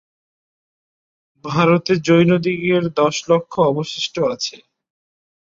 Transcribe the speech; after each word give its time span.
ভারতে 1.45 1.93
জৈনদিগের 2.05 2.83
দশ 2.99 3.15
লক্ষ 3.29 3.53
অবশিষ্ট 3.71 4.15
আছে। 4.33 4.55